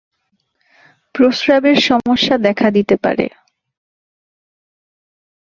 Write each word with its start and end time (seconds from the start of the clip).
প্রস্রাবের 1.15 1.77
সমস্যা 1.81 2.35
দেখা 2.37 2.67
দিতে 2.71 2.95
পারে। 2.95 3.25